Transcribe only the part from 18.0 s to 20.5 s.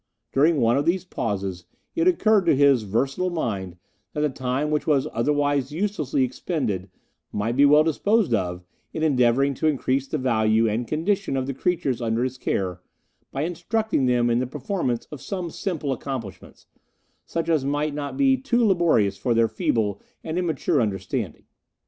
be too laborious for their feeble and